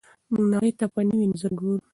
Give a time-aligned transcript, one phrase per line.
[0.31, 1.81] موږ نړۍ ته په نوي نظر ګورو.